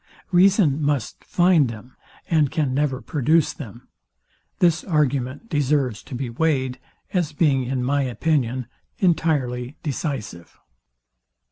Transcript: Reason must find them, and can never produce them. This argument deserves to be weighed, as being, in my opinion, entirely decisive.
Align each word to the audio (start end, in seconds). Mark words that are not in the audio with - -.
Reason 0.31 0.81
must 0.81 1.23
find 1.23 1.69
them, 1.69 1.95
and 2.27 2.49
can 2.49 2.73
never 2.73 3.01
produce 3.03 3.53
them. 3.53 3.87
This 4.57 4.83
argument 4.83 5.47
deserves 5.47 6.01
to 6.05 6.15
be 6.15 6.27
weighed, 6.27 6.79
as 7.13 7.33
being, 7.33 7.65
in 7.65 7.83
my 7.83 8.01
opinion, 8.01 8.65
entirely 8.97 9.77
decisive. 9.83 10.57